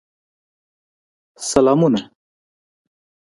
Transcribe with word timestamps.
سلامونه 1.49 2.01